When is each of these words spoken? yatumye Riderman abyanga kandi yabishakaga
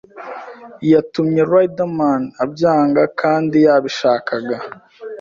yatumye 0.91 1.41
Riderman 1.51 2.21
abyanga 2.43 3.01
kandi 3.21 3.57
yabishakaga 3.65 4.55